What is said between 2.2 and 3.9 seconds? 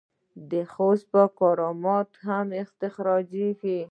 هم استخراج کیږي.